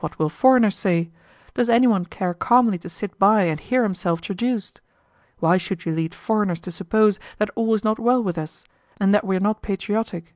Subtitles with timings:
[0.00, 1.12] What will foreigners say?
[1.54, 4.82] Does any one care calmly to sit by and hear himself traduced?
[5.38, 8.64] Why should you lead foreigners to suppose that all is not well with us,
[9.00, 10.34] and that we are not patriotic?"